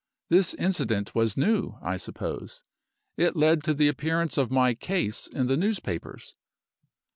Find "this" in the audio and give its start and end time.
0.29-0.55